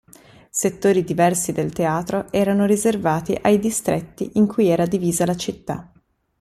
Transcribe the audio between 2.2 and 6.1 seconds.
erano riservati ai distretti in cui era divisa la città.